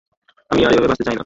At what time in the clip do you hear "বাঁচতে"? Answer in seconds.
0.87-1.03